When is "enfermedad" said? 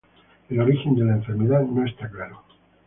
1.13-1.61